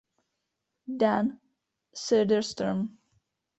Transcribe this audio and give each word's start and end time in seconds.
Dan 0.99 1.39
Söderström. 1.93 2.97